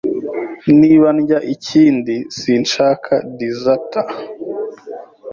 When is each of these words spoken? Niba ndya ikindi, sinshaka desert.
Niba 0.79 1.07
ndya 1.17 1.39
ikindi, 1.55 2.15
sinshaka 2.39 3.13
desert. 3.37 3.91